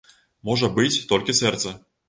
[0.49, 1.79] Можа быць, толькі сэрца.